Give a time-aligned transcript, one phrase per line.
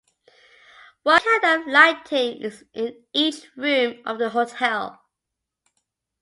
[1.03, 4.99] What kind of lighting is in each room of the hotel?